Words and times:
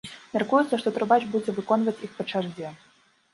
Мяркуецца, 0.35 0.79
што 0.83 0.93
трубач 0.95 1.19
будзе 1.35 1.55
выконваць 1.59 1.95
іх 2.09 2.17
па 2.23 2.27
чарзе. 2.33 2.73